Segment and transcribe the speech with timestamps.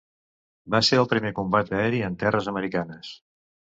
[0.75, 3.19] Va ser el primer combat aeri en terres americanes.